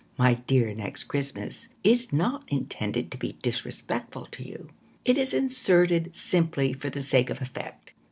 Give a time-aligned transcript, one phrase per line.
[0.17, 4.69] My dear Next Christmas, Is not intended to be Disrespectful to you;
[5.05, 7.91] It is inserted simply For the sake of effect.